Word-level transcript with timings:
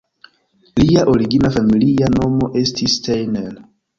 Lia 0.83 1.03
origina 1.11 1.51
familia 1.57 2.09
nomo 2.15 2.49
estis 2.65 2.97
Steiner. 3.03 3.55